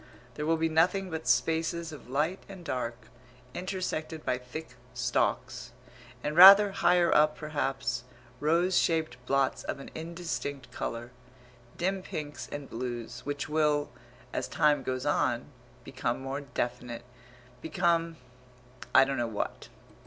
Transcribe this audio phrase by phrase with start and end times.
[0.33, 2.97] There will be nothing but spaces of light and dark,
[3.53, 5.73] intersected by thick stalks,
[6.23, 8.03] and rather higher up perhaps,
[8.39, 11.11] rose shaped blots of an indistinct colour
[11.77, 13.91] dim pinks and blues which will,
[14.33, 15.51] as time goes on,
[15.83, 17.05] become more definite,
[17.61, 18.17] become
[18.95, 19.69] I don't know what....